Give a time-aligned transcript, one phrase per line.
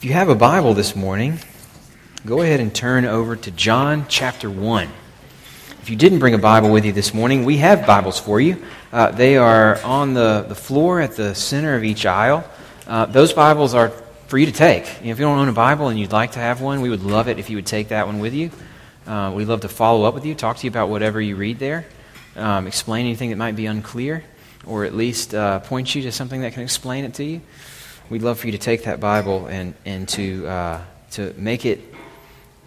[0.00, 1.38] If you have a Bible this morning,
[2.24, 4.88] go ahead and turn over to John chapter 1.
[5.82, 8.64] If you didn't bring a Bible with you this morning, we have Bibles for you.
[8.94, 12.50] Uh, they are on the, the floor at the center of each aisle.
[12.86, 13.90] Uh, those Bibles are
[14.26, 14.86] for you to take.
[15.00, 16.88] You know, if you don't own a Bible and you'd like to have one, we
[16.88, 18.50] would love it if you would take that one with you.
[19.06, 21.58] Uh, we'd love to follow up with you, talk to you about whatever you read
[21.58, 21.84] there,
[22.36, 24.24] um, explain anything that might be unclear,
[24.64, 27.42] or at least uh, point you to something that can explain it to you.
[28.10, 30.82] We'd love for you to take that Bible and, and to, uh,
[31.12, 31.80] to make, it,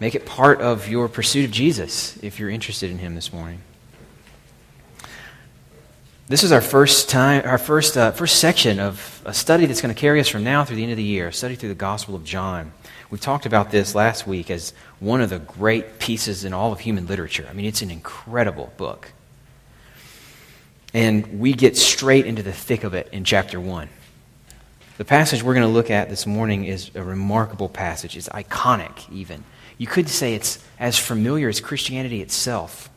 [0.00, 3.60] make it part of your pursuit of Jesus if you're interested in Him this morning.
[6.28, 9.94] This is our first time, our first, uh, first section of a study that's going
[9.94, 11.74] to carry us from now through the end of the year, a study through the
[11.74, 12.72] Gospel of John.
[13.10, 16.80] We talked about this last week as one of the great pieces in all of
[16.80, 17.46] human literature.
[17.50, 19.12] I mean, it's an incredible book.
[20.94, 23.90] And we get straight into the thick of it in chapter 1.
[24.96, 28.16] The passage we're going to look at this morning is a remarkable passage.
[28.16, 29.42] It's iconic, even.
[29.76, 32.88] You could say it's as familiar as Christianity itself.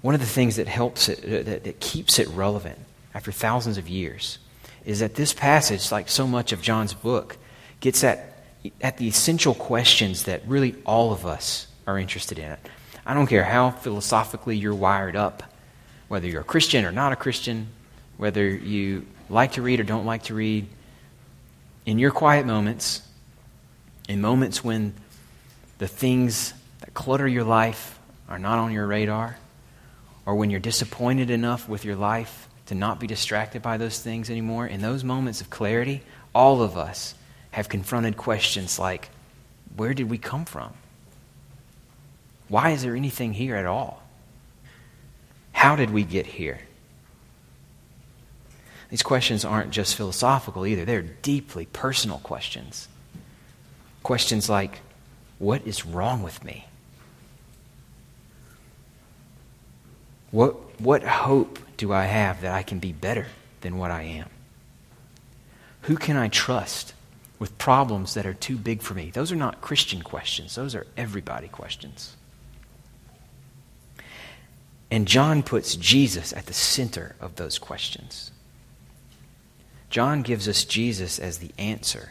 [0.00, 2.78] One of the things that helps it, uh, that, that keeps it relevant
[3.14, 4.38] after thousands of years,
[4.84, 7.36] is that this passage, like so much of John's book,
[7.80, 8.44] gets at,
[8.80, 12.56] at the essential questions that really all of us are interested in.
[13.04, 15.42] I don't care how philosophically you're wired up,
[16.06, 17.66] whether you're a Christian or not a Christian,
[18.18, 20.66] whether you like to read or don't like to read,
[21.86, 23.02] in your quiet moments,
[24.08, 24.94] in moments when
[25.78, 29.36] the things that clutter your life are not on your radar,
[30.26, 34.30] or when you're disappointed enough with your life to not be distracted by those things
[34.30, 36.02] anymore, in those moments of clarity,
[36.34, 37.14] all of us
[37.50, 39.10] have confronted questions like
[39.76, 40.72] where did we come from?
[42.48, 44.02] Why is there anything here at all?
[45.52, 46.60] How did we get here?
[48.90, 52.88] These questions aren't just philosophical either, they're deeply personal questions.
[54.02, 54.80] Questions like,
[55.38, 56.66] what is wrong with me?
[60.30, 63.26] What, what hope do I have that I can be better
[63.60, 64.28] than what I am?
[65.82, 66.94] Who can I trust
[67.38, 69.10] with problems that are too big for me?
[69.10, 72.16] Those are not Christian questions, those are everybody questions.
[74.90, 78.30] And John puts Jesus at the center of those questions.
[79.94, 82.08] John gives us Jesus as the answer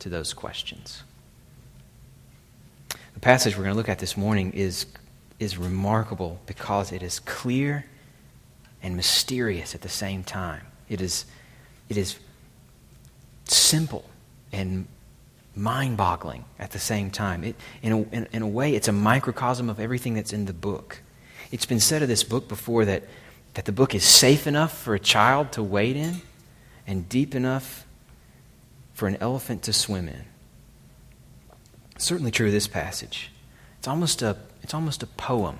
[0.00, 1.04] to those questions.
[3.14, 4.86] The passage we're going to look at this morning is
[5.38, 7.84] is remarkable because it is clear
[8.82, 10.62] and mysterious at the same time.
[10.88, 11.24] It is,
[11.88, 12.18] it is
[13.44, 14.04] simple
[14.50, 14.88] and
[15.54, 17.44] mind boggling at the same time.
[17.44, 20.52] It, in, a, in, in a way, it's a microcosm of everything that's in the
[20.52, 21.00] book.
[21.52, 23.04] It's been said of this book before that,
[23.54, 26.22] that the book is safe enough for a child to wade in
[26.86, 27.86] and deep enough
[28.92, 30.24] for an elephant to swim in.
[31.98, 33.30] Certainly true of this passage.
[33.78, 35.58] It's almost a it's almost a poem.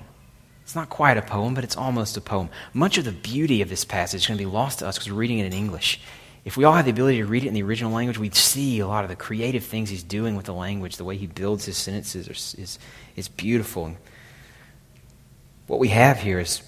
[0.63, 2.49] It's not quite a poem, but it's almost a poem.
[2.73, 5.11] Much of the beauty of this passage is going to be lost to us because
[5.11, 5.99] we're reading it in English.
[6.45, 8.79] If we all had the ability to read it in the original language, we'd see
[8.79, 10.97] a lot of the creative things he's doing with the language.
[10.97, 12.79] The way he builds his sentences is, is,
[13.15, 13.95] is beautiful.
[15.67, 16.61] What we have here is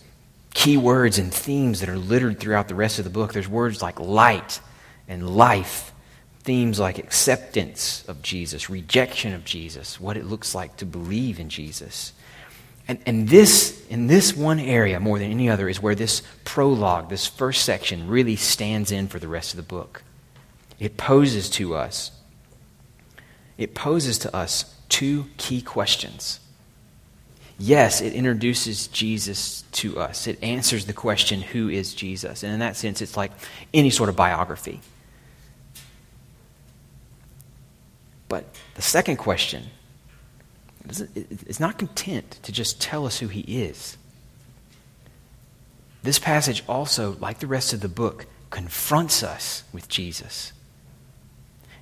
[0.56, 3.34] key words and themes that are littered throughout the rest of the book.
[3.34, 4.60] There's words like light
[5.08, 5.92] and life
[6.40, 11.50] themes like acceptance of Jesus, rejection of Jesus, what it looks like to believe in
[11.50, 12.14] Jesus.
[12.88, 17.10] And, and this, in this one area, more than any other, is where this prologue,
[17.10, 20.04] this first section, really stands in for the rest of the book.
[20.80, 22.12] It poses to us,
[23.58, 26.40] it poses to us two key questions.
[27.58, 30.28] Yes, it introduces Jesus to us.
[30.28, 32.44] It answers the question, who is Jesus?
[32.44, 33.32] And in that sense, it's like
[33.74, 34.82] any sort of biography.
[38.28, 39.66] But the second question
[40.88, 43.98] is not content to just tell us who he is.
[46.04, 50.52] This passage also, like the rest of the book, confronts us with Jesus.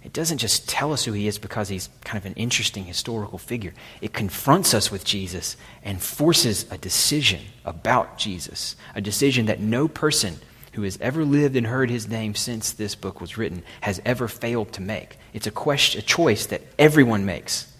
[0.03, 3.38] It doesn't just tell us who he is because he's kind of an interesting historical
[3.38, 3.73] figure.
[4.01, 9.88] It confronts us with Jesus and forces a decision about Jesus, a decision that no
[9.88, 10.39] person
[10.73, 14.27] who has ever lived and heard his name since this book was written has ever
[14.27, 15.17] failed to make.
[15.31, 17.71] It's a, question, a choice that everyone makes,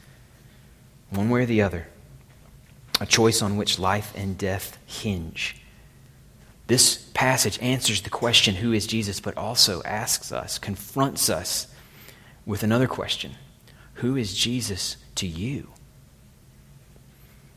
[1.10, 1.88] one way or the other,
[3.02, 5.58] a choice on which life and death hinge.
[6.68, 11.68] This passage answers the question, who is Jesus, but also asks us, confronts us
[12.45, 13.36] with another question
[13.95, 15.69] Who is Jesus to you?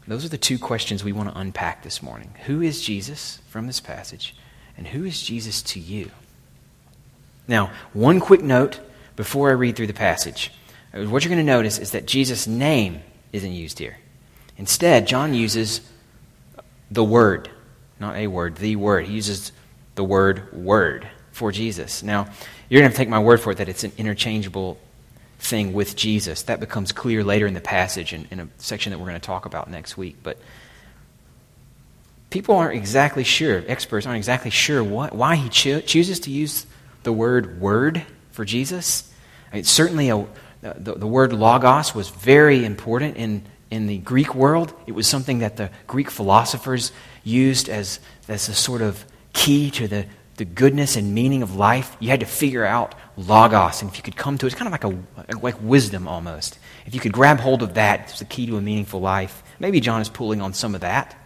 [0.09, 2.33] Those are the two questions we want to unpack this morning.
[2.47, 4.37] Who is Jesus from this passage?
[4.77, 6.11] And who is Jesus to you?
[7.49, 8.79] Now, one quick note
[9.17, 10.53] before I read through the passage.
[10.93, 13.01] What you're going to notice is that Jesus' name
[13.33, 13.99] isn't used here.
[14.57, 15.81] Instead, John uses
[16.91, 17.51] the word,
[17.99, 19.07] not a word, the word.
[19.07, 19.51] He uses
[19.97, 22.03] the word word for Jesus.
[22.03, 22.29] Now,
[22.71, 24.79] you're going to take my word for it that it's an interchangeable
[25.39, 26.45] thing with Jesus.
[26.45, 29.27] That becomes clear later in the passage in, in a section that we're going to
[29.27, 30.17] talk about next week.
[30.23, 30.39] But
[32.31, 36.65] people aren't exactly sure, experts aren't exactly sure what, why he cho- chooses to use
[37.03, 39.13] the word word for Jesus.
[39.53, 40.27] I mean, certainly, a,
[40.63, 44.73] the, the word logos was very important in, in the Greek world.
[44.87, 46.93] It was something that the Greek philosophers
[47.25, 49.05] used as, as a sort of
[49.35, 50.07] key to the,
[50.37, 51.97] the goodness and meaning of life.
[52.01, 54.73] You had to figure out logos, and if you could come to it, it's kind
[54.73, 56.59] of like, a, like wisdom almost.
[56.87, 59.43] If you could grab hold of that, it's the key to a meaningful life.
[59.59, 61.17] Maybe John is pulling on some of that.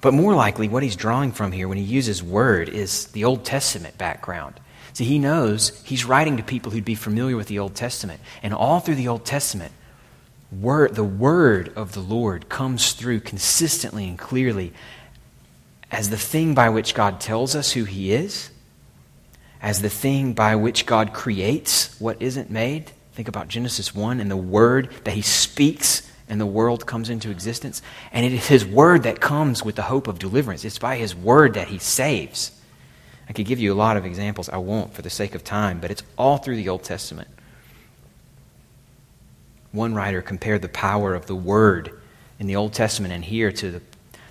[0.00, 3.44] But more likely, what he's drawing from here when he uses word is the Old
[3.44, 4.60] Testament background.
[4.92, 8.20] See, he knows he's writing to people who'd be familiar with the Old Testament.
[8.42, 9.72] And all through the Old Testament,
[10.52, 14.72] word, the word of the Lord comes through consistently and clearly
[15.90, 18.50] as the thing by which God tells us who he is,
[19.60, 22.92] as the thing by which God creates what isn't made.
[23.12, 27.30] Think about Genesis 1 and the word that he speaks and the world comes into
[27.30, 27.80] existence.
[28.12, 30.64] And it is His Word that comes with the hope of deliverance.
[30.64, 32.52] It's by His Word that He saves.
[33.28, 34.48] I could give you a lot of examples.
[34.48, 37.28] I won't for the sake of time, but it's all through the Old Testament.
[39.72, 41.92] One writer compared the power of the Word
[42.38, 43.82] in the Old Testament and here to the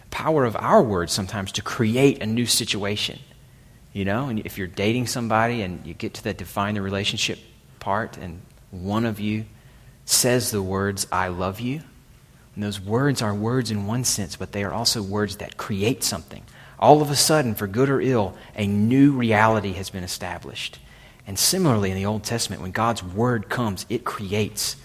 [0.09, 3.19] power of our words sometimes to create a new situation.
[3.93, 7.39] You know, and if you're dating somebody and you get to that define the relationship
[7.79, 9.45] part, and one of you
[10.05, 11.81] says the words, I love you.
[12.53, 16.03] And those words are words in one sense, but they are also words that create
[16.03, 16.43] something.
[16.79, 20.79] All of a sudden, for good or ill, a new reality has been established.
[21.25, 24.75] And similarly, in the Old Testament, when God's word comes, it creates.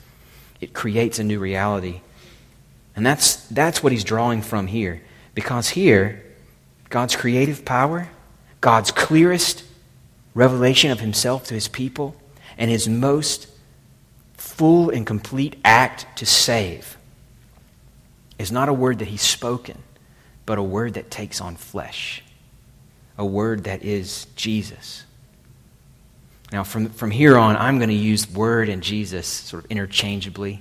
[0.61, 2.01] It creates a new reality.
[2.97, 5.03] And that's, that's what he's drawing from here.
[5.34, 6.23] Because here,
[6.90, 8.08] God's creative power,
[8.61, 9.64] God's clearest
[10.34, 12.17] revelation of himself to his people,
[12.58, 13.49] and his most
[14.37, 16.96] full and complete act to save
[18.38, 19.79] is not a word that he's spoken,
[20.44, 22.23] but a word that takes on flesh,
[23.17, 25.05] a word that is Jesus.
[26.52, 30.61] Now, from, from here on, I'm going to use word and Jesus sort of interchangeably,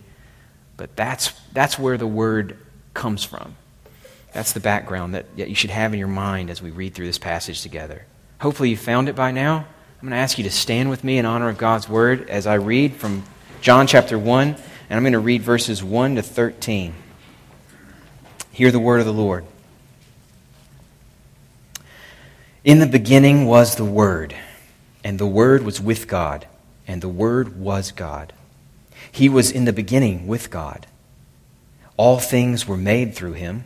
[0.78, 2.58] but that's, that's where the word
[2.94, 3.56] comes from.
[4.34, 7.18] That's the background that, you should have in your mind as we read through this
[7.18, 8.06] passage together.
[8.40, 9.58] Hopefully, you found it by now.
[9.58, 12.48] I'm going to ask you to stand with me in honor of God's word as
[12.48, 13.24] I read from
[13.62, 14.58] John chapter 1, and
[14.90, 16.96] I'm going to read verses 1 to 13.
[18.52, 19.46] Hear the word of the Lord.
[22.64, 24.36] In the beginning was the Word,
[25.04, 26.46] and the Word was with God,
[26.88, 28.34] and the Word was God.
[29.12, 30.86] He was in the beginning with God.
[31.98, 33.66] All things were made through him,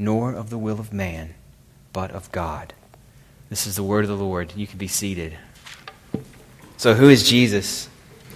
[0.00, 1.34] nor of the will of man,
[1.92, 2.72] but of God.
[3.50, 4.54] This is the word of the Lord.
[4.56, 5.36] You can be seated.
[6.78, 7.88] So, who is Jesus?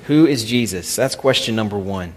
[0.06, 0.94] Who is Jesus?
[0.94, 2.12] That's question number one.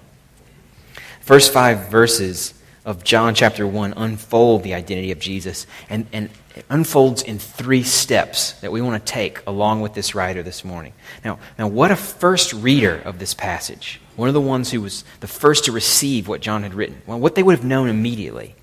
[1.22, 6.66] First five verses of John chapter 1 unfold the identity of Jesus and, and it
[6.70, 10.94] unfolds in three steps that we want to take along with this writer this morning.
[11.24, 15.04] Now, now, what a first reader of this passage, one of the ones who was
[15.20, 18.56] the first to receive what John had written, well, what they would have known immediately,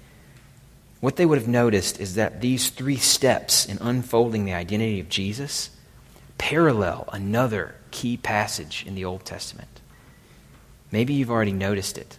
[1.04, 5.10] what they would have noticed is that these three steps in unfolding the identity of
[5.10, 5.68] Jesus
[6.38, 9.82] parallel another key passage in the Old Testament.
[10.90, 12.18] Maybe you've already noticed it.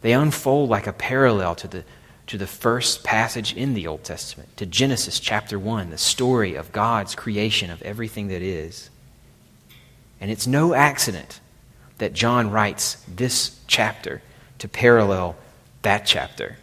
[0.00, 1.84] They unfold like a parallel to the,
[2.28, 6.72] to the first passage in the Old Testament, to Genesis chapter 1, the story of
[6.72, 8.88] God's creation of everything that is.
[10.22, 11.38] And it's no accident
[11.98, 14.22] that John writes this chapter
[14.60, 15.36] to parallel
[15.82, 16.56] that chapter.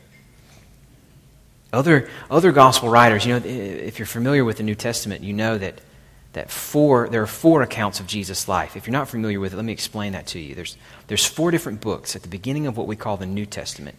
[1.72, 5.58] Other, other gospel writers, you know, if you're familiar with the New Testament, you know
[5.58, 5.82] that,
[6.34, 8.76] that four, there are four accounts of Jesus' life.
[8.76, 10.56] If you're not familiar with it, let me explain that to you.
[10.56, 13.98] There's, there's four different books at the beginning of what we call the New Testament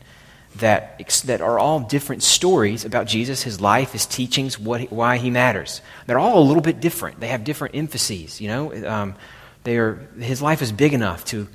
[0.57, 5.31] that, that are all different stories about Jesus, his life, his teachings, what, why he
[5.31, 5.81] matters.
[6.07, 7.21] They're all a little bit different.
[7.21, 8.87] They have different emphases, you know.
[8.87, 9.15] Um,
[9.63, 11.47] they are, his life is big enough to,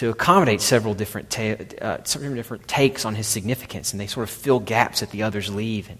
[0.00, 4.24] to accommodate several different, ta- uh, several different takes on his significance, and they sort
[4.24, 5.90] of fill gaps that the others leave.
[5.90, 5.98] And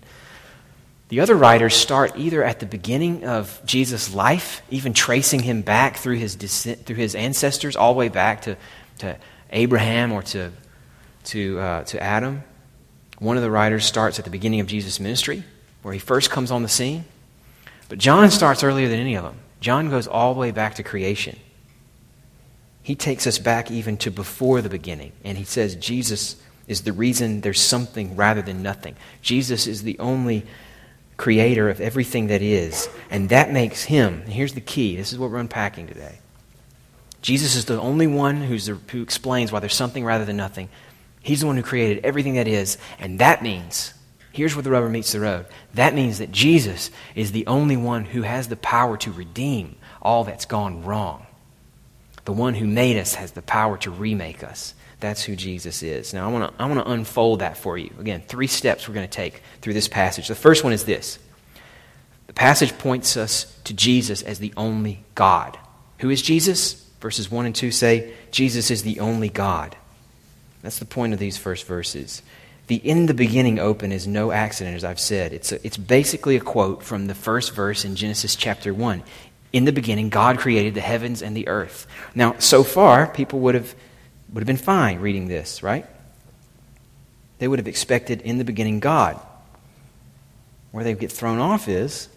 [1.10, 5.98] the other writers start either at the beginning of Jesus' life, even tracing him back
[5.98, 8.56] through his, descent, through his ancestors, all the way back to,
[9.00, 9.18] to
[9.50, 10.50] Abraham or to,
[11.24, 12.42] to, uh, to Adam.
[13.18, 15.44] One of the writers starts at the beginning of Jesus' ministry,
[15.82, 17.04] where he first comes on the scene.
[17.90, 19.36] But John starts earlier than any of them.
[19.60, 21.38] John goes all the way back to creation.
[22.90, 26.34] He takes us back even to before the beginning, and he says Jesus
[26.66, 28.96] is the reason there's something rather than nothing.
[29.22, 30.44] Jesus is the only
[31.16, 35.30] creator of everything that is, and that makes him, here's the key, this is what
[35.30, 36.18] we're unpacking today.
[37.22, 40.68] Jesus is the only one who's the, who explains why there's something rather than nothing.
[41.22, 43.94] He's the one who created everything that is, and that means,
[44.32, 45.46] here's where the rubber meets the road.
[45.74, 50.24] That means that Jesus is the only one who has the power to redeem all
[50.24, 51.28] that's gone wrong.
[52.30, 54.72] The one who made us has the power to remake us.
[55.00, 56.14] That's who Jesus is.
[56.14, 57.92] Now, I want to I wanna unfold that for you.
[57.98, 60.28] Again, three steps we're going to take through this passage.
[60.28, 61.18] The first one is this
[62.28, 65.58] the passage points us to Jesus as the only God.
[65.98, 66.88] Who is Jesus?
[67.00, 69.76] Verses 1 and 2 say, Jesus is the only God.
[70.62, 72.22] That's the point of these first verses.
[72.68, 75.32] The in the beginning open is no accident, as I've said.
[75.32, 79.02] It's, a, it's basically a quote from the first verse in Genesis chapter 1.
[79.52, 81.86] In the beginning, God created the heavens and the earth.
[82.14, 83.74] Now, so far, people would have,
[84.32, 85.86] would have been fine reading this, right?
[87.38, 89.18] They would have expected in the beginning God.
[90.70, 92.08] Where they get thrown off is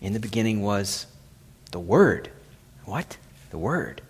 [0.00, 1.06] in the beginning was
[1.72, 2.30] the Word.
[2.84, 3.18] What?
[3.50, 4.00] The Word.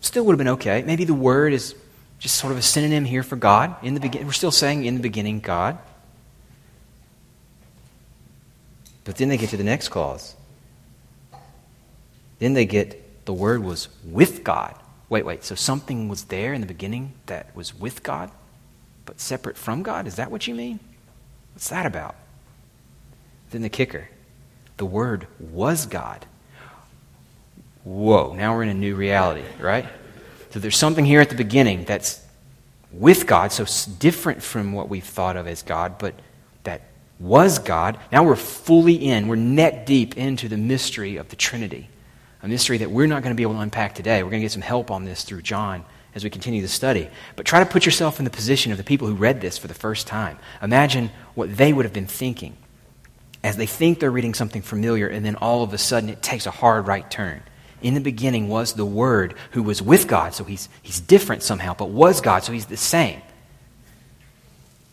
[0.00, 0.82] Still would have been okay.
[0.82, 1.74] Maybe the Word is
[2.18, 3.76] just sort of a synonym here for God.
[3.82, 5.76] In the beginning, we're still saying in the beginning, God.
[9.04, 10.34] But then they get to the next clause.
[12.38, 14.74] Then they get the word was with God.
[15.08, 18.30] Wait, wait, so something was there in the beginning that was with God,
[19.04, 20.06] but separate from God?
[20.06, 20.80] Is that what you mean?
[21.54, 22.16] What's that about?
[23.50, 24.08] Then the kicker
[24.76, 26.26] the word was God.
[27.84, 29.86] Whoa, now we're in a new reality, right?
[30.50, 32.20] So there's something here at the beginning that's
[32.90, 33.64] with God, so
[33.98, 36.14] different from what we've thought of as God, but
[36.64, 36.82] that
[37.20, 37.98] was God.
[38.10, 41.88] Now we're fully in, we're neck deep into the mystery of the Trinity
[42.44, 44.22] a mystery that we're not going to be able to unpack today.
[44.22, 45.82] We're going to get some help on this through John
[46.14, 47.08] as we continue the study.
[47.36, 49.66] But try to put yourself in the position of the people who read this for
[49.66, 50.38] the first time.
[50.60, 52.54] Imagine what they would have been thinking
[53.42, 56.44] as they think they're reading something familiar, and then all of a sudden it takes
[56.44, 57.42] a hard right turn.
[57.80, 61.72] In the beginning was the Word who was with God, so he's, he's different somehow,
[61.72, 63.22] but was God, so he's the same.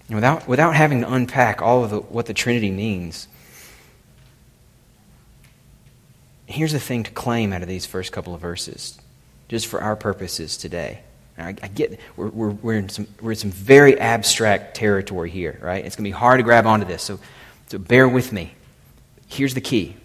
[0.07, 3.27] And without, without having to unpack all of the, what the Trinity means,
[6.53, 8.99] here's the thing to claim out of these first couple of verses,
[9.47, 11.01] just for our purposes today.
[11.37, 15.59] I, I, get we're, we're, we're, in some, we're in some very abstract territory here,
[15.61, 15.83] right?
[15.83, 17.19] It's going to be hard to grab onto this, so,
[17.67, 18.53] so bear with me.
[19.27, 19.95] Here's the key.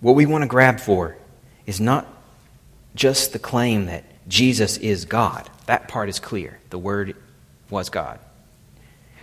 [0.00, 1.16] What we want to grab for
[1.66, 2.06] is not
[2.94, 5.48] just the claim that Jesus is God.
[5.66, 6.58] That part is clear.
[6.70, 7.14] The Word
[7.70, 8.18] was God.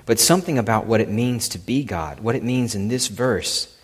[0.05, 3.75] But something about what it means to be God, what it means in this verse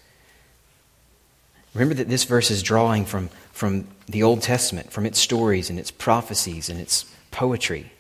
[1.76, 5.78] Remember that this verse is drawing from, from the Old Testament, from its stories and
[5.78, 7.92] its prophecies and its poetry.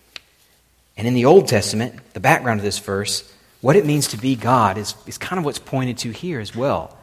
[0.98, 3.30] And in the Old Testament, the background of this verse,
[3.60, 6.56] what it means to be God is, is kind of what's pointed to here as
[6.56, 6.98] well.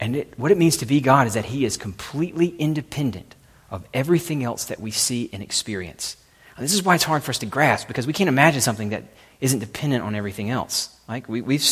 [0.00, 3.34] And it, what it means to be God is that He is completely independent
[3.70, 6.18] of everything else that we see and experience.
[6.56, 8.90] And this is why it's hard for us to grasp, because we can't imagine something
[8.90, 9.04] that
[9.40, 10.94] isn't dependent on everything else.
[11.08, 11.66] Like we, we've,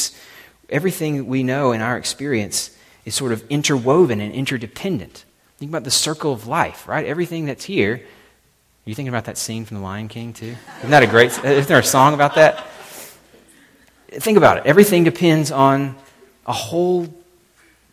[0.70, 2.70] everything we know in our experience
[3.04, 5.24] is sort of interwoven and interdependent.
[5.58, 7.04] Think about the circle of life, right?
[7.04, 7.94] Everything that's here.
[7.94, 10.56] Are you thinking about that scene from The Lion King, too?
[10.78, 12.66] Isn't that a great, isn't there a song about that?
[14.08, 14.66] Think about it.
[14.66, 15.96] Everything depends on
[16.46, 17.08] a whole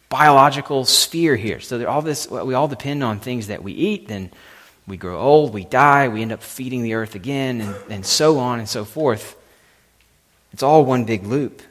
[0.10, 1.60] biological sphere here.
[1.60, 4.32] So all this, we all depend on things that we eat, then
[4.88, 8.40] we grow old, we die, we end up feeding the earth again, and, and so
[8.40, 9.36] on and so forth.
[10.54, 11.62] It's all one big loop.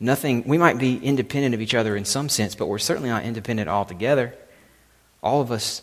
[0.00, 3.24] Nothing, we might be independent of each other in some sense, but we're certainly not
[3.24, 4.34] independent altogether.
[5.22, 5.82] All of us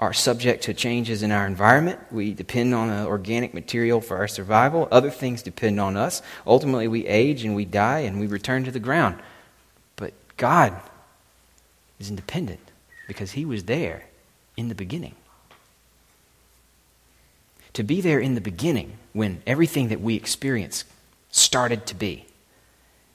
[0.00, 2.00] are subject to changes in our environment.
[2.10, 4.88] We depend on organic material for our survival.
[4.90, 6.20] Other things depend on us.
[6.46, 9.20] Ultimately, we age and we die and we return to the ground.
[9.94, 10.74] But God
[12.00, 12.72] is independent
[13.06, 14.04] because He was there
[14.56, 15.14] in the beginning.
[17.74, 20.84] To be there in the beginning when everything that we experience
[21.30, 22.27] started to be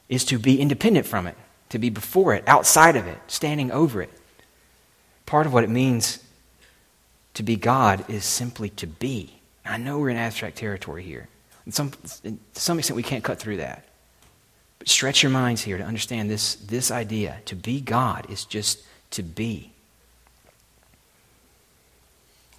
[0.10, 1.36] is to be independent from it,
[1.70, 4.12] to be before it, outside of it, standing over it.
[5.26, 6.20] Part of what it means
[7.34, 9.40] to be God is simply to be.
[9.66, 11.28] I know we're in abstract territory here.
[11.66, 13.86] In some, to some extent, we can't cut through that.
[14.80, 17.38] But stretch your minds here to understand this, this idea.
[17.46, 19.72] To be God is just to be.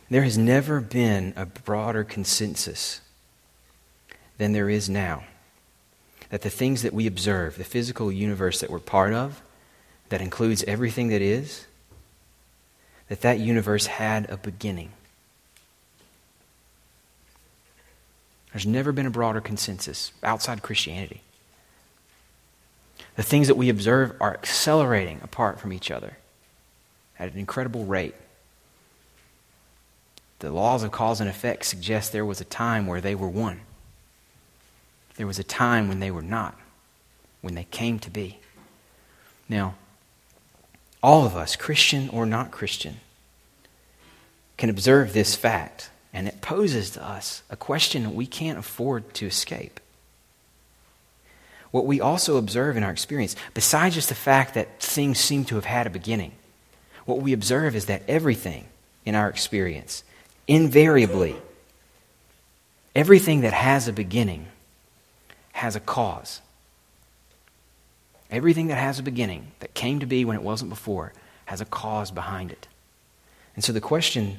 [0.08, 3.00] There has never been a broader consensus
[4.38, 5.24] than there is now
[6.31, 9.43] that the things that we observe, the physical universe that we're part of,
[10.09, 11.66] that includes everything that is,
[13.09, 14.90] that that universe had a beginning.
[18.52, 21.23] There's never been a broader consensus outside Christianity.
[23.16, 26.16] The things that we observe are accelerating apart from each other
[27.19, 28.14] at an incredible rate.
[30.40, 33.61] The laws of cause and effect suggest there was a time where they were one.
[35.16, 36.59] There was a time when they were not,
[37.40, 38.38] when they came to be.
[39.49, 39.75] Now,
[41.02, 42.97] all of us, Christian or not Christian,
[44.56, 49.26] can observe this fact, and it poses to us a question we can't afford to
[49.26, 49.80] escape.
[51.71, 55.56] What we also observe in our experience, besides just the fact that things seem to
[55.56, 56.33] have had a beginning,
[57.04, 58.66] what we observe is that everything
[59.04, 60.04] in our experience,
[60.49, 61.37] invariably,
[62.94, 64.47] everything that has a beginning
[65.54, 66.40] has a cause.
[68.28, 71.12] Everything that has a beginning, that came to be when it wasn't before,
[71.46, 72.66] has a cause behind it.
[73.54, 74.38] And so the question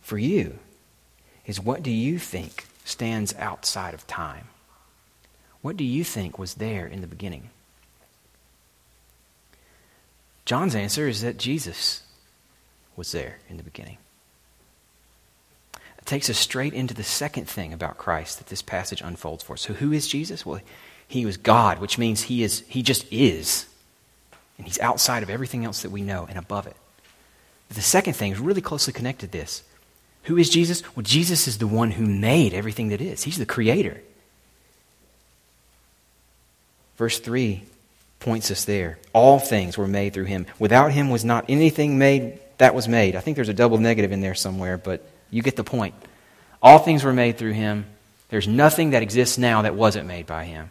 [0.00, 0.58] for you
[1.46, 4.48] is what do you think stands outside of time?
[5.62, 7.50] What do you think was there in the beginning?
[10.44, 12.02] John's answer is that Jesus
[12.96, 13.98] was there in the beginning.
[16.00, 19.54] It takes us straight into the second thing about Christ that this passage unfolds for
[19.54, 19.62] us.
[19.62, 20.44] So, who is Jesus?
[20.44, 20.60] Well,
[21.06, 23.66] he was God, which means he, is, he just is.
[24.58, 26.76] And he's outside of everything else that we know and above it.
[27.68, 29.62] But the second thing is really closely connected to this.
[30.24, 30.82] Who is Jesus?
[30.94, 34.00] Well, Jesus is the one who made everything that is, he's the creator.
[36.96, 37.62] Verse 3
[38.18, 38.98] points us there.
[39.14, 40.46] All things were made through him.
[40.58, 43.16] Without him was not anything made that was made.
[43.16, 45.94] I think there's a double negative in there somewhere, but you get the point.
[46.62, 47.86] All things were made through him.
[48.28, 50.70] There's nothing that exists now that wasn't made by him.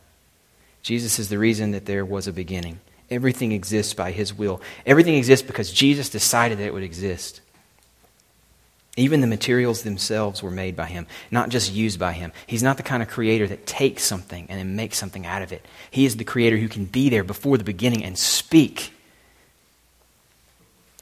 [0.82, 2.80] Jesus is the reason that there was a beginning.
[3.10, 4.62] Everything exists by his will.
[4.86, 7.42] Everything exists because Jesus decided that it would exist.
[8.96, 12.32] Even the materials themselves were made by him, not just used by him.
[12.46, 15.52] He's not the kind of creator that takes something and then makes something out of
[15.52, 15.66] it.
[15.90, 18.94] He is the creator who can be there before the beginning and speak.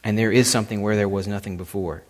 [0.03, 2.03] And there is something where there was nothing before.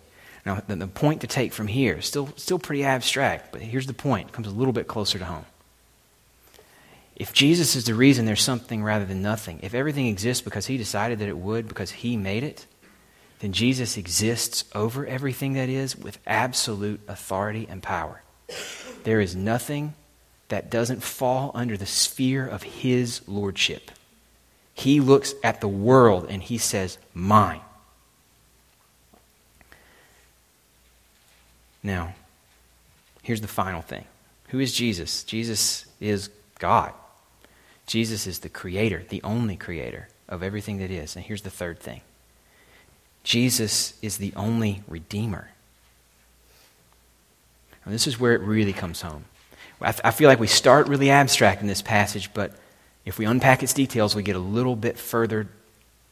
[0.46, 3.94] Now, the, the point to take from here still, still pretty abstract, but here's the
[3.94, 4.28] point.
[4.28, 5.46] It comes a little bit closer to home.
[7.16, 10.76] If Jesus is the reason there's something rather than nothing, if everything exists because he
[10.76, 12.66] decided that it would, because he made it,
[13.40, 18.22] then Jesus exists over everything that is with absolute authority and power.
[19.04, 19.94] There is nothing
[20.48, 23.90] that doesn't fall under the sphere of his lordship.
[24.74, 27.60] He looks at the world and he says, Mine.
[31.82, 32.14] Now,
[33.22, 34.04] here's the final thing
[34.48, 35.24] Who is Jesus?
[35.24, 36.92] Jesus is God.
[37.86, 41.16] Jesus is the creator, the only creator of everything that is.
[41.16, 42.02] And here's the third thing
[43.24, 45.50] Jesus is the only redeemer.
[47.84, 49.24] Now, this is where it really comes home.
[49.80, 52.52] I, I feel like we start really abstract in this passage, but
[53.04, 55.48] if we unpack its details, we get a little bit further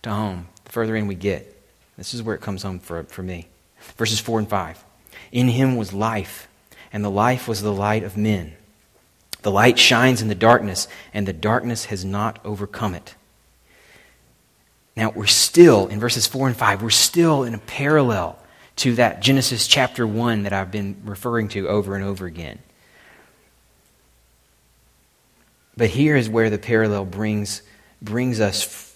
[0.03, 0.49] to home.
[0.65, 1.53] The further in we get.
[1.99, 3.49] This is where it comes home for, for me.
[3.97, 4.85] Verses 4 and 5.
[5.33, 6.49] In him was life,
[6.93, 8.55] and the life was the light of men.
[9.43, 13.15] The light shines in the darkness, and the darkness has not overcome it.
[14.97, 18.39] Now, we're still, in verses 4 and 5, we're still in a parallel
[18.77, 22.59] to that Genesis chapter 1 that I've been referring to over and over again.
[25.77, 27.62] But here is where the parallel brings,
[28.01, 28.95] brings us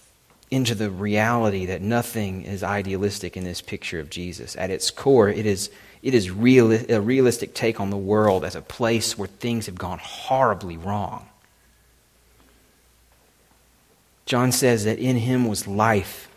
[0.49, 4.55] into the reality that nothing is idealistic in this picture of Jesus.
[4.55, 5.69] At its core, it is
[6.03, 9.77] it is real, a realistic take on the world as a place where things have
[9.77, 11.27] gone horribly wrong.
[14.25, 16.29] John says that in him was life,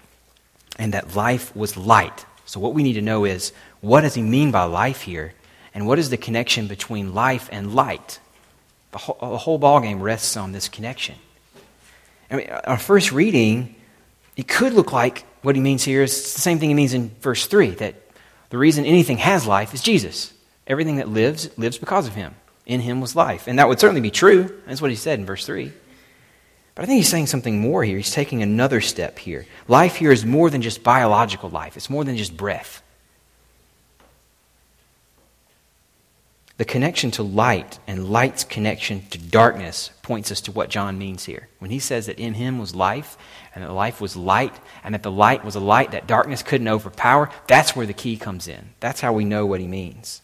[0.79, 2.27] and that life was light.
[2.44, 5.33] So, what we need to know is what does he mean by life here?
[5.72, 8.20] And what is the connection between life and light?
[8.92, 11.16] The whole, the whole ballgame rests on this connection.
[12.31, 13.74] I mean, our first reading,
[14.37, 17.11] it could look like what he means here is the same thing he means in
[17.20, 17.94] verse 3 that
[18.54, 20.32] the reason anything has life is Jesus.
[20.68, 22.36] Everything that lives, lives because of him.
[22.66, 23.48] In him was life.
[23.48, 24.62] And that would certainly be true.
[24.64, 25.72] That's what he said in verse 3.
[26.76, 27.96] But I think he's saying something more here.
[27.96, 29.44] He's taking another step here.
[29.66, 32.80] Life here is more than just biological life, it's more than just breath.
[36.56, 41.24] The connection to light and light's connection to darkness points us to what John means
[41.24, 41.48] here.
[41.58, 43.18] When he says that in him was life,
[43.54, 46.68] and that life was light, and that the light was a light that darkness couldn't
[46.68, 48.70] overpower, that's where the key comes in.
[48.78, 50.22] That's how we know what he means.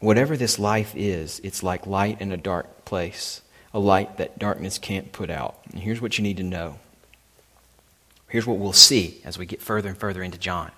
[0.00, 3.42] Whatever this life is, it's like light in a dark place,
[3.72, 5.60] a light that darkness can't put out.
[5.70, 6.80] And here's what you need to know.
[8.26, 10.72] Here's what we'll see as we get further and further into John.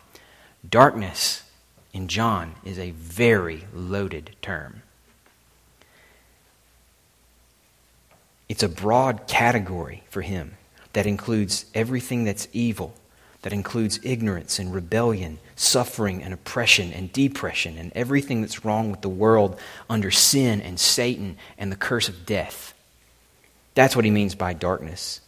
[0.69, 1.44] Darkness
[1.95, 4.83] in John is a very loaded term.
[8.49, 10.57] It's a broad category for him
[10.93, 12.95] that includes everything that's evil,
[13.43, 19.01] that includes ignorance and rebellion, suffering and oppression and depression, and everything that's wrong with
[19.01, 22.75] the world under sin and Satan and the curse of death.
[23.75, 25.21] That's what he means by darkness.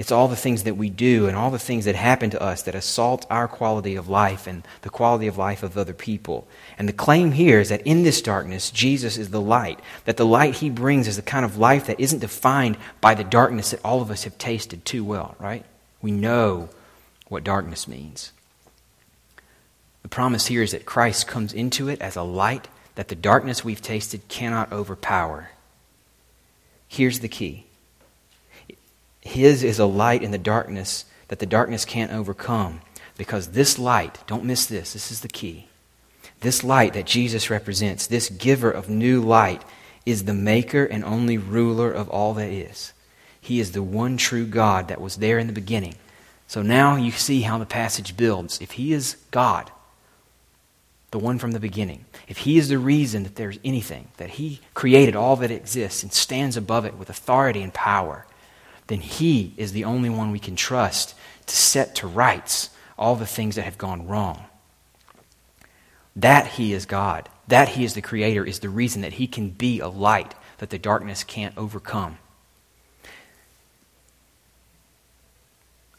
[0.00, 2.62] It's all the things that we do and all the things that happen to us
[2.62, 6.48] that assault our quality of life and the quality of life of other people.
[6.78, 9.78] And the claim here is that in this darkness, Jesus is the light.
[10.06, 13.24] That the light he brings is the kind of life that isn't defined by the
[13.24, 15.66] darkness that all of us have tasted too well, right?
[16.00, 16.70] We know
[17.28, 18.32] what darkness means.
[20.00, 23.66] The promise here is that Christ comes into it as a light that the darkness
[23.66, 25.50] we've tasted cannot overpower.
[26.88, 27.66] Here's the key
[29.20, 32.80] his is a light in the darkness that the darkness can't overcome.
[33.16, 35.68] Because this light, don't miss this, this is the key.
[36.40, 39.62] This light that Jesus represents, this giver of new light,
[40.06, 42.92] is the maker and only ruler of all that is.
[43.40, 45.96] He is the one true God that was there in the beginning.
[46.46, 48.60] So now you see how the passage builds.
[48.60, 49.70] If He is God,
[51.10, 54.60] the one from the beginning, if He is the reason that there's anything, that He
[54.74, 58.26] created all that exists and stands above it with authority and power,
[58.90, 61.14] then He is the only one we can trust
[61.46, 64.44] to set to rights all the things that have gone wrong.
[66.16, 69.50] That He is God, that He is the Creator, is the reason that He can
[69.50, 72.18] be a light that the darkness can't overcome.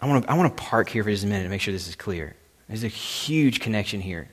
[0.02, 1.72] I want to, I want to park here for just a minute and make sure
[1.72, 2.36] this is clear.
[2.68, 4.30] There's a huge connection here.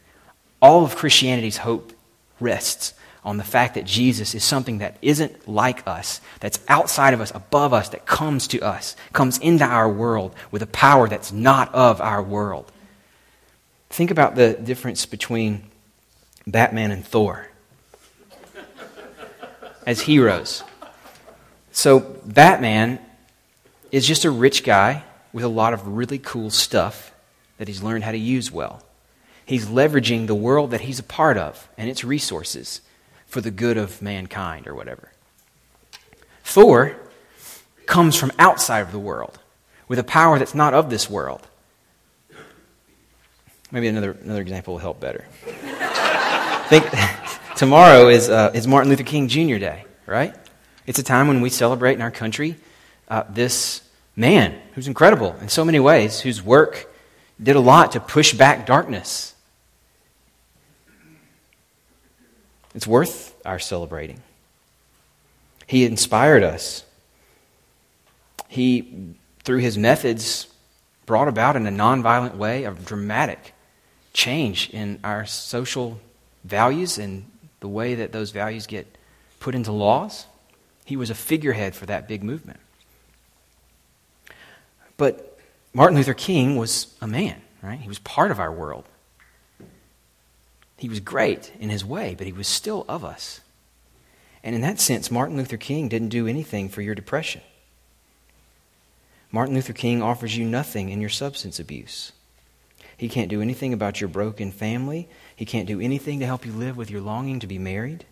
[0.61, 1.93] All of Christianity's hope
[2.41, 2.93] rests
[3.29, 7.31] on the fact that Jesus is something that isn't like us, that's outside of us,
[7.35, 11.75] above us, that comes to us, comes into our world with a power that's not
[11.75, 12.73] of our world.
[13.91, 15.65] Think about the difference between
[16.47, 17.51] Batman and Thor
[19.87, 20.65] as heroes.
[21.71, 22.99] So, Batman
[23.93, 27.13] is just a rich guy with a lot of really cool stuff
[27.59, 28.83] that he's learned how to use well.
[29.45, 32.81] He's leveraging the world that he's a part of and its resources
[33.29, 35.13] for the good of mankind or whatever.
[36.43, 36.97] Thor
[37.87, 39.39] comes from outside of the world
[39.87, 41.47] with a power that's not of this world.
[43.71, 45.27] Maybe another, another example will help better.
[46.69, 46.87] think
[47.57, 49.57] tomorrow is, uh, is Martin Luther King Jr.
[49.57, 50.35] Day, right?
[50.87, 52.57] It's a time when we celebrate in our country
[53.09, 53.83] uh, this
[54.17, 56.93] man who's incredible in so many ways, whose work
[57.43, 59.35] did a lot to push back darkness
[62.75, 64.23] It's worth our celebrating.
[65.67, 66.85] He inspired us.
[68.49, 70.47] He, through his methods,
[71.07, 73.55] brought about in a nonviolent way a dramatic
[74.13, 76.01] change in our social
[76.45, 77.25] values and
[77.61, 78.87] the way that those values get
[79.41, 80.27] put into laws.
[80.85, 82.61] He was a figurehead for that big movement.
[84.97, 85.39] But
[85.73, 87.79] Martin Luther King was a man, right?
[87.79, 88.85] He was part of our world.
[90.79, 93.41] He was great in his way, but he was still of us.
[94.43, 97.43] And in that sense, Martin Luther King didn't do anything for your depression.
[99.31, 102.13] Martin Luther King offers you nothing in your substance abuse.
[102.97, 105.09] He can't do anything about your broken family.
[105.35, 108.07] He can't do anything to help you live with your longing to be married.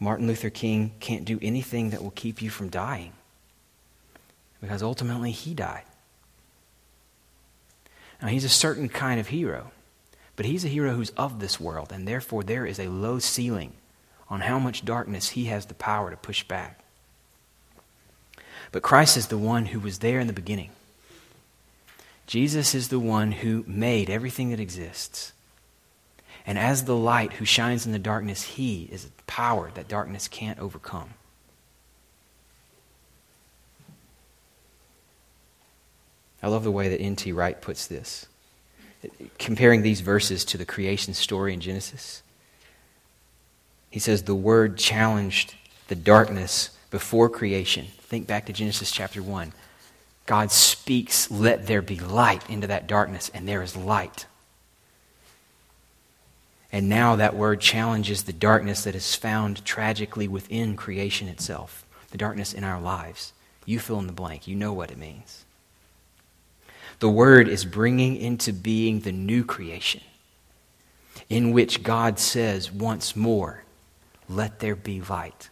[0.00, 3.12] Martin Luther King can't do anything that will keep you from dying
[4.60, 5.84] because ultimately he died.
[8.20, 9.70] Now, he's a certain kind of hero.
[10.36, 13.72] But he's a hero who's of this world, and therefore there is a low ceiling
[14.28, 16.80] on how much darkness he has the power to push back.
[18.72, 20.70] But Christ is the one who was there in the beginning.
[22.26, 25.32] Jesus is the one who made everything that exists.
[26.46, 30.28] And as the light who shines in the darkness, he is a power that darkness
[30.28, 31.10] can't overcome.
[36.42, 37.32] I love the way that N.T.
[37.32, 38.26] Wright puts this,
[39.38, 42.22] comparing these verses to the creation story in Genesis.
[43.90, 45.54] He says, The Word challenged
[45.88, 47.86] the darkness before creation.
[48.00, 49.52] Think back to Genesis chapter 1.
[50.26, 54.26] God speaks, Let there be light into that darkness, and there is light.
[56.74, 62.18] And now that word challenges the darkness that is found tragically within creation itself, the
[62.18, 63.32] darkness in our lives.
[63.64, 64.48] You fill in the blank.
[64.48, 65.43] You know what it means.
[67.00, 70.00] The word is bringing into being the new creation
[71.28, 73.64] in which God says once more,
[74.28, 75.50] let there be light.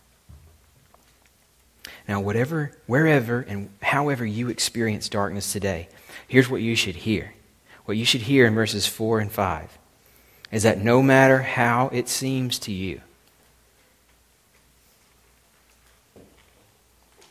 [2.09, 5.89] Now, whatever, wherever, and however you experience darkness today,
[6.29, 7.35] here's what you should hear.
[7.85, 9.79] What you should hear in verses 4 and 5
[10.51, 13.01] is that no matter how it seems to you,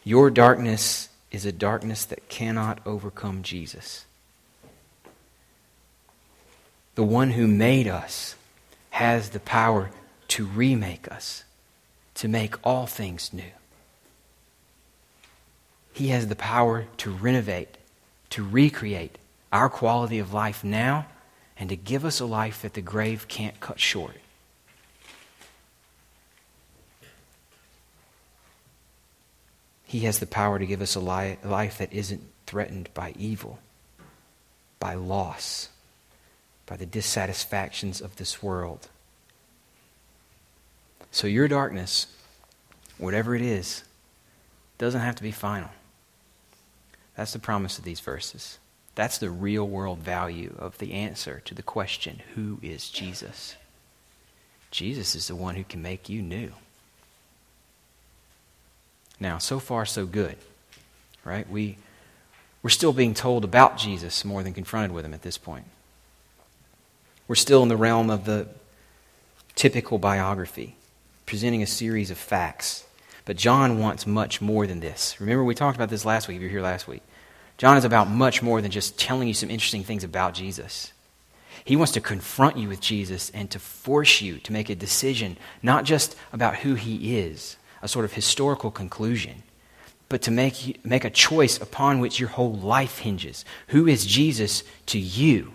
[0.03, 4.05] your darkness is a darkness that cannot overcome Jesus.
[6.95, 8.35] The one who made us
[8.91, 9.91] has the power
[10.29, 11.43] to remake us,
[12.15, 13.51] to make all things new.
[15.93, 17.77] He has the power to renovate,
[18.31, 19.17] to recreate
[19.51, 21.07] our quality of life now
[21.57, 24.15] and to give us a life that the grave can't cut short.
[29.91, 33.59] He has the power to give us a life that isn't threatened by evil,
[34.79, 35.67] by loss,
[36.65, 38.87] by the dissatisfactions of this world.
[41.11, 42.07] So, your darkness,
[42.99, 43.83] whatever it is,
[44.77, 45.71] doesn't have to be final.
[47.17, 48.59] That's the promise of these verses.
[48.95, 53.57] That's the real world value of the answer to the question who is Jesus?
[54.71, 56.53] Jesus is the one who can make you new.
[59.21, 60.35] Now, so far, so good,
[61.23, 61.47] right?
[61.47, 61.77] We,
[62.63, 65.65] we're still being told about Jesus more than confronted with him at this point.
[67.27, 68.47] We're still in the realm of the
[69.53, 70.75] typical biography,
[71.27, 72.83] presenting a series of facts.
[73.25, 75.21] But John wants much more than this.
[75.21, 77.03] Remember, we talked about this last week, if you were here last week.
[77.59, 80.93] John is about much more than just telling you some interesting things about Jesus.
[81.63, 85.37] He wants to confront you with Jesus and to force you to make a decision,
[85.61, 89.43] not just about who he is, a sort of historical conclusion,
[90.09, 93.45] but to make, make a choice upon which your whole life hinges.
[93.67, 95.53] Who is Jesus to you?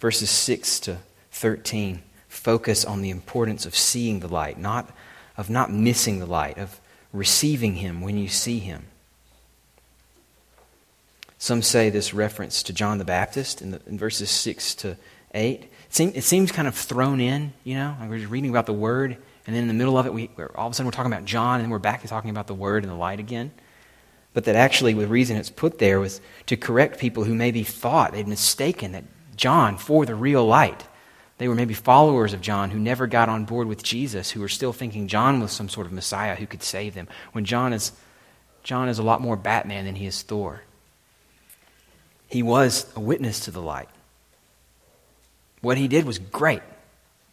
[0.00, 0.98] Verses 6 to
[1.30, 4.90] 13 focus on the importance of seeing the light, not
[5.36, 6.80] of not missing the light, of
[7.12, 8.86] receiving him when you see him.
[11.38, 14.96] Some say this reference to John the Baptist in, the, in verses 6 to
[15.34, 15.71] 8.
[15.92, 17.94] It, seem, it seems kind of thrown in, you know.
[18.00, 19.14] Like we're just reading about the Word,
[19.46, 21.26] and then in the middle of it, we, all of a sudden we're talking about
[21.26, 23.50] John, and then we're back to talking about the Word and the light again.
[24.32, 28.12] But that actually, the reason it's put there was to correct people who maybe thought
[28.12, 29.04] they'd mistaken that
[29.36, 30.86] John for the real light.
[31.36, 34.48] They were maybe followers of John who never got on board with Jesus, who were
[34.48, 37.92] still thinking John was some sort of Messiah who could save them, when John is,
[38.62, 40.62] John is a lot more Batman than he is Thor.
[42.28, 43.90] He was a witness to the light.
[45.62, 46.62] What he did was great,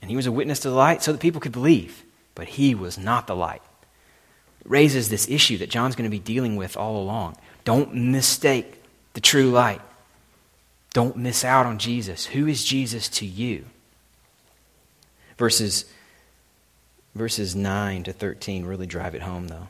[0.01, 2.03] and he was a witness to the light so that people could believe,
[2.35, 3.61] but he was not the light.
[4.61, 7.35] It raises this issue that John's going to be dealing with all along.
[7.65, 8.81] Don't mistake
[9.13, 9.81] the true light.
[10.93, 12.27] Don't miss out on Jesus.
[12.27, 13.65] Who is Jesus to you?
[15.37, 15.85] Verses,
[17.15, 19.67] verses 9 to 13 really drive it home, though.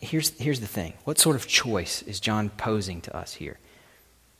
[0.00, 3.58] Here's, here's the thing what sort of choice is John posing to us here?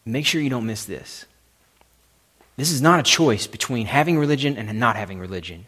[0.05, 1.27] Make sure you don't miss this.
[2.57, 5.67] This is not a choice between having religion and not having religion.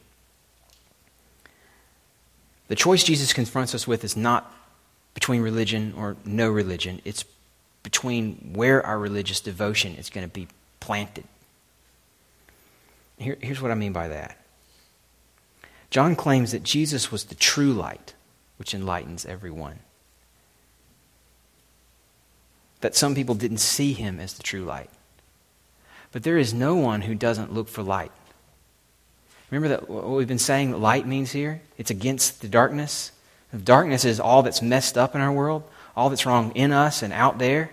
[2.69, 4.55] The choice Jesus confronts us with is not
[5.15, 7.25] between religion or no religion, it's
[7.83, 10.49] between where our religious devotion is going to be
[10.81, 11.25] planted.
[13.19, 14.37] Here, here's what I mean by that.
[15.91, 18.15] John claims that Jesus was the true light,
[18.59, 19.81] which enlightens everyone.
[22.81, 24.91] That some people didn't see him as the true light.
[26.13, 28.13] But there is no one who doesn't look for light.
[29.51, 31.61] Remember that what we've been saying that light means here?
[31.77, 33.13] It's against the darkness.
[33.53, 35.63] If darkness is all that's messed up in our world,
[35.97, 37.71] all that's wrong in us and out there,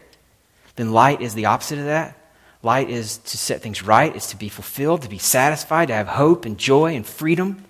[0.76, 2.17] then light is the opposite of that.
[2.63, 6.08] Light is to set things right, it's to be fulfilled, to be satisfied, to have
[6.08, 7.63] hope and joy and freedom.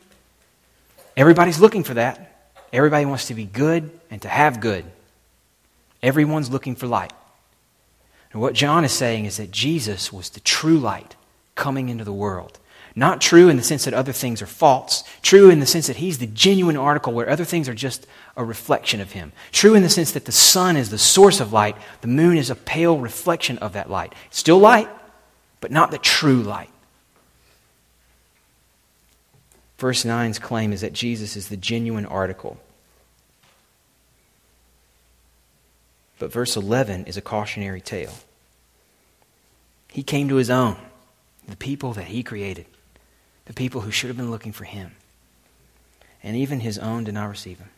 [1.18, 2.54] Everybody's looking for that.
[2.72, 4.86] Everybody wants to be good and to have good.
[6.02, 7.14] Everyone's looking for light.
[8.36, 11.16] And what John is saying is that Jesus was the true light
[11.56, 12.60] coming into the world.
[12.94, 15.06] Not true in the sense that other things are false.
[15.22, 18.44] True in the sense that he's the genuine article where other things are just a
[18.44, 19.32] reflection of him.
[19.54, 22.50] True in the sense that the sun is the source of light, the moon is
[22.50, 24.14] a pale reflection of that light.
[24.32, 24.90] Still light,
[25.62, 26.70] but not the true light.
[29.78, 32.58] Verse 9's claim is that Jesus is the genuine article.
[36.20, 38.12] But verse 11 is a cautionary tale.
[39.96, 40.76] He came to his own,
[41.48, 42.66] the people that he created,
[43.46, 44.92] the people who should have been looking for him.
[46.22, 47.70] And even his own did not receive him.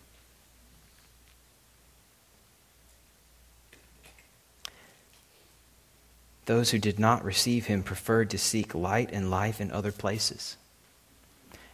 [6.47, 10.57] Those who did not receive him preferred to seek light and life in other places.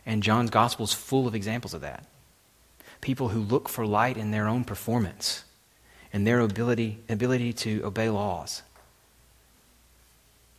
[0.05, 2.03] And John's gospel is full of examples of that.
[2.99, 5.45] People who look for light in their own performance
[6.11, 8.61] and their ability, ability to obey laws.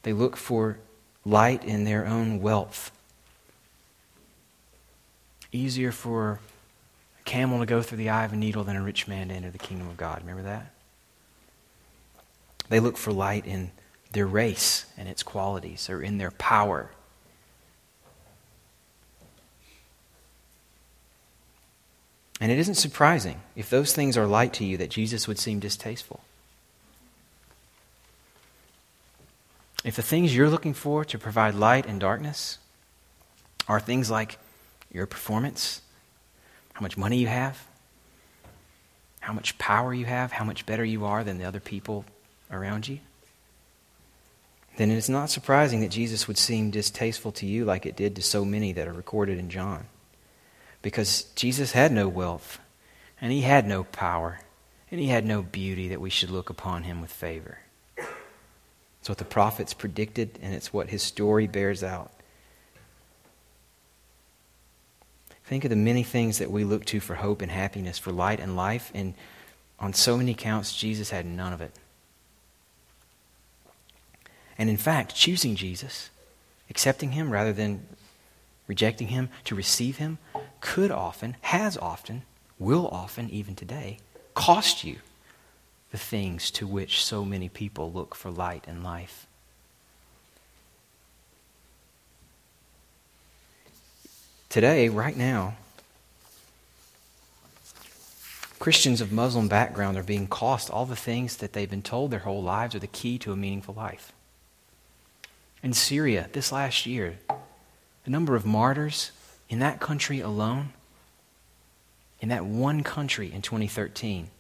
[0.05, 0.79] They look for
[1.25, 2.93] light in their own wealth.
[5.51, 6.40] Easier for
[7.21, 9.35] a camel to go through the eye of a needle than a rich man to
[9.35, 10.21] enter the kingdom of God.
[10.21, 10.73] Remember that?
[12.69, 13.71] They look for light in
[14.12, 16.90] their race and its qualities or in their power.
[22.40, 25.61] And it isn't surprising if those things are light to you that Jesus would seem
[25.61, 26.21] distasteful.
[29.85, 32.59] If the things you're looking for to provide light and darkness
[33.68, 34.38] are things like
[34.90, 35.83] your performance,
[36.73, 37.66] how much money you have,
[39.20, 42.07] how much power you have, how much better you are than the other people
[42.51, 43.01] around you,
[44.77, 48.16] then it is not surprising that Jesus would seem distasteful to you like it did
[48.16, 49.87] to so many that are recorded in John.
[50.83, 52.59] Because Jesus had no wealth,
[53.20, 54.40] and he had no power,
[54.90, 57.59] and he had no beauty that we should look upon him with favor.
[59.05, 62.11] It's what the prophets predicted, and it's what his story bears out.
[65.45, 68.40] Think of the many things that we look to for hope and happiness, for light
[68.40, 69.12] and life, and
[69.79, 71.73] on so many counts, Jesus had none of it.
[74.57, 76.09] And in fact, choosing Jesus,
[76.71, 77.87] accepting him rather than
[78.67, 80.17] rejecting him, to receive him,
[80.62, 82.23] could often, has often,
[82.59, 83.99] will often, even today,
[84.33, 84.97] cost you
[85.94, 89.28] the things to which so many people look for light and life.
[94.48, 95.54] Today, right now,
[98.59, 102.18] Christians of Muslim background are being cost all the things that they've been told their
[102.18, 104.12] whole lives are the key to a meaningful life.
[105.62, 107.20] In Syria, this last year,
[108.02, 109.12] the number of martyrs
[109.48, 110.72] in that country alone,
[112.20, 114.30] in that one country in 2013,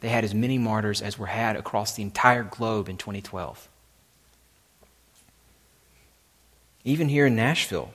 [0.00, 3.68] they had as many martyrs as were had across the entire globe in 2012.
[6.84, 7.92] Even here in Nashville,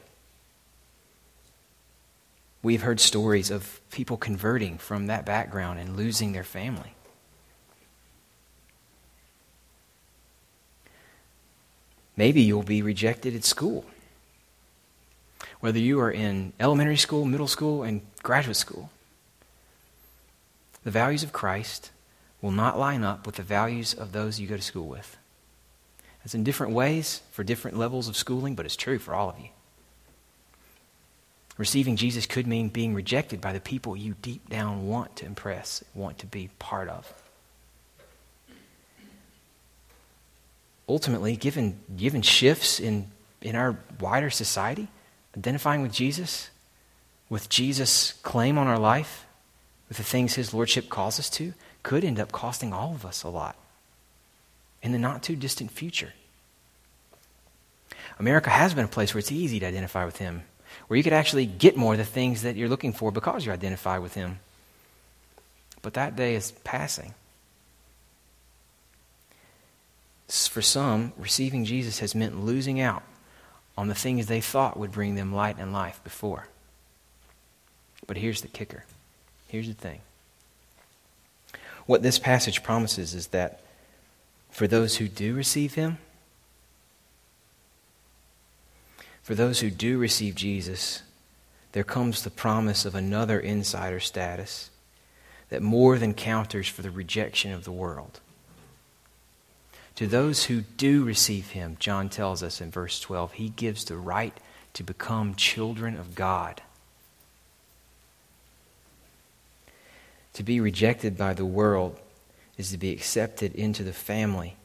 [2.61, 6.93] we've heard stories of people converting from that background and losing their family.
[12.15, 13.85] Maybe you'll be rejected at school.
[15.59, 18.89] Whether you are in elementary school, middle school, and graduate school,
[20.85, 21.91] the values of Christ
[22.41, 25.17] will not line up with the values of those you go to school with.
[26.23, 29.37] It's in different ways for different levels of schooling, but it's true for all of
[29.37, 29.49] you.
[31.57, 35.83] Receiving Jesus could mean being rejected by the people you deep down want to impress,
[35.93, 37.13] want to be part of.
[40.87, 43.07] ultimately, given, given shifts in,
[43.41, 44.87] in our wider society,
[45.35, 46.49] identifying with Jesus,
[47.29, 49.24] with Jesus' claim on our life,
[49.87, 53.23] with the things his lordship calls us to, could end up costing all of us
[53.23, 53.55] a lot
[54.81, 56.13] in the not too distant future.
[58.19, 60.43] America has been a place where it's easy to identify with him,
[60.87, 63.51] where you could actually get more of the things that you're looking for because you
[63.51, 64.39] identify with him.
[65.81, 67.13] But that day is passing.
[70.27, 73.03] For some, receiving Jesus has meant losing out
[73.77, 76.47] on the things they thought would bring them light and life before.
[78.07, 78.85] But here's the kicker.
[79.55, 80.01] Here's the thing.
[81.85, 83.61] What this passage promises is that
[84.51, 85.97] for those who do receive him,
[89.23, 91.03] for those who do receive Jesus,
[91.71, 94.71] there comes the promise of another insider status
[95.47, 98.19] that more than counters for the rejection of the world.
[99.95, 103.95] To those who do receive him, John tells us in verse 12, he gives the
[103.95, 104.37] right
[104.73, 106.61] to become children of God.
[110.35, 111.97] To be rejected by the world
[112.57, 114.57] is to be accepted into the family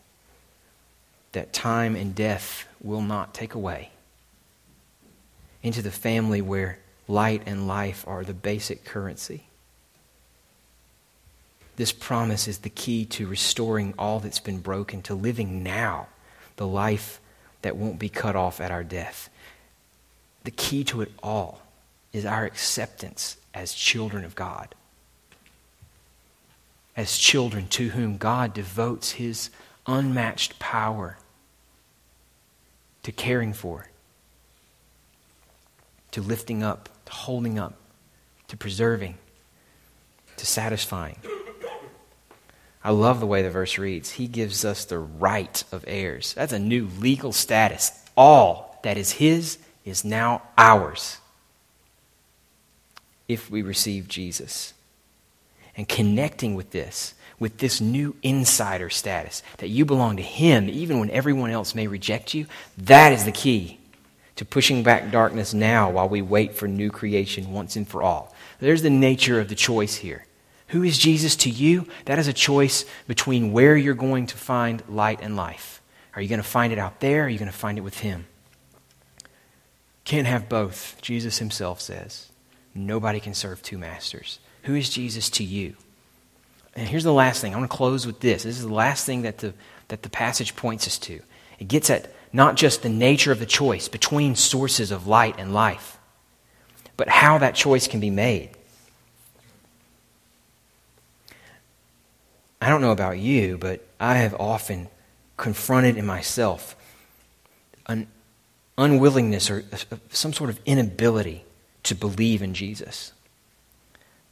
[1.30, 3.90] that time and death will not take away.
[5.62, 9.44] Into the family where light and life are the basic currency.
[11.76, 16.08] This promise is the key to restoring all that's been broken, to living now
[16.56, 17.20] the life
[17.62, 19.30] that won't be cut off at our death.
[20.42, 21.62] The key to it all
[22.12, 24.74] is our acceptance as children of God.
[26.96, 29.50] As children to whom God devotes his
[29.86, 31.18] unmatched power
[33.02, 33.88] to caring for,
[36.10, 37.74] to lifting up, to holding up,
[38.48, 39.16] to preserving,
[40.36, 41.16] to satisfying.
[42.82, 44.12] I love the way the verse reads.
[44.12, 46.34] He gives us the right of heirs.
[46.34, 47.92] That's a new legal status.
[48.16, 51.18] All that is His is now ours
[53.28, 54.72] if we receive Jesus.
[55.76, 60.98] And connecting with this, with this new insider status, that you belong to Him even
[60.98, 62.46] when everyone else may reject you,
[62.78, 63.78] that is the key
[64.36, 68.34] to pushing back darkness now while we wait for new creation once and for all.
[68.58, 70.26] There's the nature of the choice here.
[70.68, 71.86] Who is Jesus to you?
[72.04, 75.82] That is a choice between where you're going to find light and life.
[76.14, 77.22] Are you going to find it out there?
[77.22, 78.26] Or are you going to find it with Him?
[80.04, 82.30] Can't have both, Jesus Himself says.
[82.74, 84.38] Nobody can serve two masters.
[84.64, 85.76] Who is Jesus to you?
[86.74, 87.54] And here's the last thing.
[87.54, 88.44] I want to close with this.
[88.44, 89.54] This is the last thing that the,
[89.88, 91.20] that the passage points us to.
[91.58, 95.52] It gets at not just the nature of the choice between sources of light and
[95.52, 95.98] life,
[96.96, 98.50] but how that choice can be made.
[102.60, 104.88] I don't know about you, but I have often
[105.36, 106.76] confronted in myself
[107.86, 108.06] an
[108.76, 111.44] unwillingness or uh, some sort of inability
[111.84, 113.12] to believe in Jesus,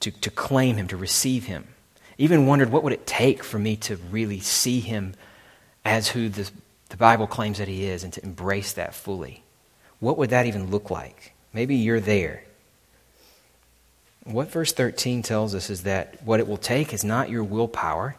[0.00, 1.68] to, to claim him, to receive him.
[2.16, 5.14] Even wondered what would it take for me to really see him
[5.84, 6.50] as who the,
[6.88, 9.42] the Bible claims that he is and to embrace that fully.
[10.00, 11.32] What would that even look like?
[11.52, 12.44] Maybe you're there.
[14.24, 18.16] What verse 13 tells us is that what it will take is not your willpower.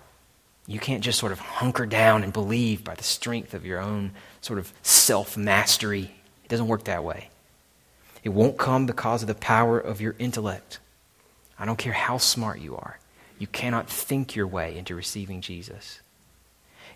[0.65, 4.11] You can't just sort of hunker down and believe by the strength of your own
[4.41, 6.11] sort of self mastery.
[6.43, 7.29] It doesn't work that way.
[8.23, 10.79] It won't come because of the power of your intellect.
[11.59, 12.99] I don't care how smart you are.
[13.37, 16.01] You cannot think your way into receiving Jesus.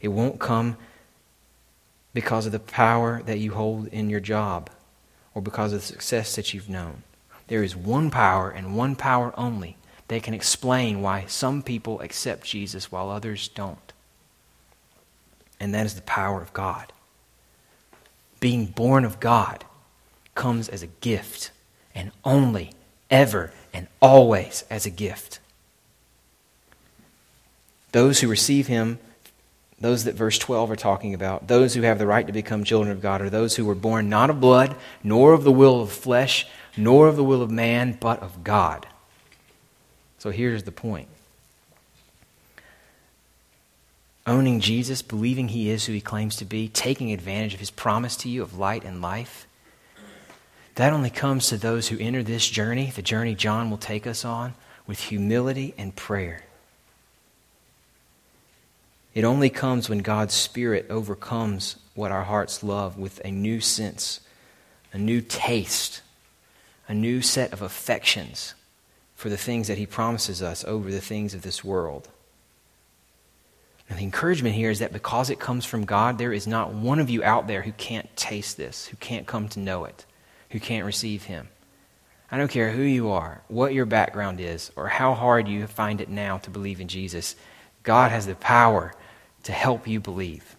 [0.02, 0.78] It won't come
[2.14, 4.70] because of the power that you hold in your job
[5.34, 7.04] or because of the success that you've known.
[7.48, 12.46] There is one power and one power only that can explain why some people accept
[12.46, 13.94] Jesus while others don't.
[15.60, 16.92] And that is the power of God.
[18.40, 19.64] Being born of God
[20.36, 21.52] comes as a gift,
[21.96, 22.72] and only,
[23.14, 25.40] ever, and always as a gift.
[27.94, 29.00] Those who receive Him
[29.84, 32.90] those that verse 12 are talking about, those who have the right to become children
[32.90, 35.92] of God, are those who were born not of blood, nor of the will of
[35.92, 36.48] flesh,
[36.78, 38.88] nor of the will of man, but of God.
[40.20, 41.10] So here's the point
[44.26, 48.16] owning Jesus, believing he is who he claims to be, taking advantage of his promise
[48.18, 49.46] to you of light and life,
[50.76, 54.26] that only comes to those who enter this journey, the journey John will take us
[54.26, 54.54] on,
[54.88, 56.44] with humility and prayer.
[59.14, 64.20] It only comes when God's Spirit overcomes what our hearts love with a new sense,
[64.92, 66.02] a new taste,
[66.88, 68.56] a new set of affections
[69.16, 72.10] for the things that He promises us over the things of this world.
[73.88, 77.00] And the encouragement here is that because it comes from God, there is not one
[77.00, 80.06] of you out there who can't taste this, who can't come to know it,
[80.54, 81.50] who can't receive Him.
[82.32, 86.00] I don't care who you are, what your background is, or how hard you find
[86.00, 87.36] it now to believe in Jesus.
[87.82, 88.94] God has the power
[89.44, 90.56] to help you believe.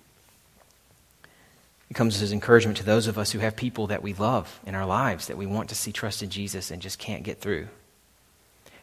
[1.89, 4.75] It comes as encouragement to those of us who have people that we love in
[4.75, 7.69] our lives that we want to see trust in Jesus and just can't get through.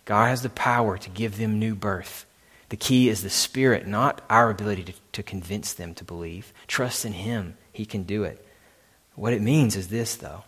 [0.06, 2.26] God has the power to give them new birth.
[2.70, 6.54] The key is the Spirit, not our ability to, to convince them to believe.
[6.68, 8.46] Trust in Him, He can do it.
[9.16, 10.46] What it means is this, though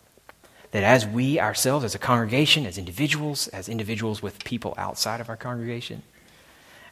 [0.74, 5.30] that as we ourselves, as a congregation, as individuals, as individuals with people outside of
[5.30, 6.02] our congregation,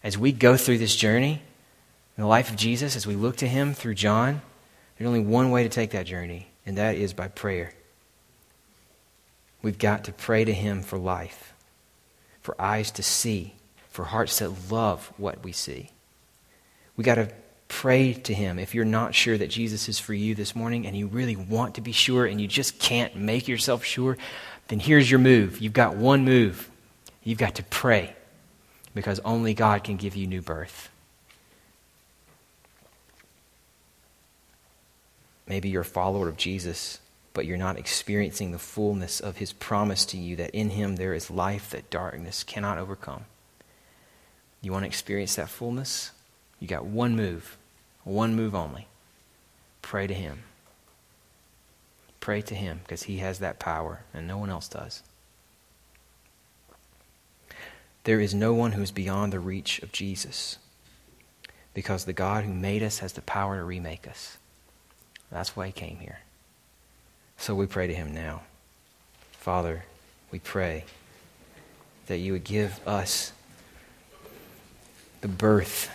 [0.03, 1.41] as we go through this journey,
[2.15, 4.43] in the life of Jesus, as we look to him through John,
[4.97, 7.73] there's only one way to take that journey, and that is by prayer.
[9.63, 11.55] We've got to pray to him for life,
[12.39, 13.55] for eyes to see,
[13.89, 15.89] for hearts that love what we see.
[16.95, 17.31] We've got to
[17.71, 20.95] pray to him if you're not sure that Jesus is for you this morning and
[20.95, 24.17] you really want to be sure and you just can't make yourself sure,
[24.67, 25.59] then here's your move.
[25.61, 26.69] You've got one move.
[27.23, 28.13] You've got to pray.
[28.93, 30.89] because only God can give you new birth.
[35.47, 36.99] Maybe you're a follower of Jesus,
[37.33, 41.13] but you're not experiencing the fullness of his promise to you that in him there
[41.13, 43.23] is life that darkness cannot overcome.
[44.61, 46.11] You want to experience that fullness?
[46.59, 47.57] You got one move,
[48.03, 48.87] one move only.
[49.81, 50.43] Pray to him.
[52.19, 55.03] Pray to him because he has that power and no one else does.
[58.03, 60.57] There is no one who is beyond the reach of Jesus
[61.73, 64.37] because the God who made us has the power to remake us.
[65.31, 66.19] That's why he came here.
[67.37, 68.41] So we pray to him now.
[69.31, 69.85] Father,
[70.31, 70.85] we pray
[72.07, 73.31] that you would give us
[75.21, 75.89] the birth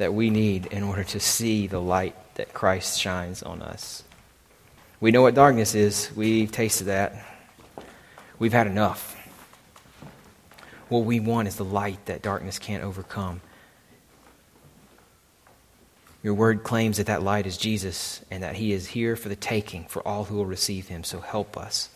[0.00, 4.02] that we need in order to see the light that Christ shines on us.
[4.98, 6.10] We know what darkness is.
[6.16, 7.22] We've tasted that.
[8.38, 9.14] We've had enough.
[10.88, 13.42] What we want is the light that darkness can't overcome.
[16.22, 19.36] Your word claims that that light is Jesus and that he is here for the
[19.36, 21.04] taking for all who will receive him.
[21.04, 21.90] So help us.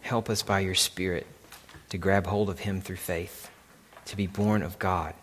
[0.00, 1.26] Help us by your Spirit
[1.88, 3.50] to grab hold of him through faith,
[4.04, 5.14] to be born of God.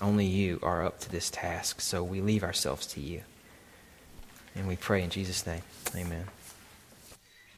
[0.00, 3.22] Only you are up to this task, so we leave ourselves to you.
[4.54, 5.62] And we pray in Jesus' name.
[5.94, 6.26] Amen.